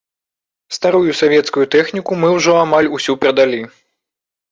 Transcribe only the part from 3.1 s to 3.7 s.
прадалі.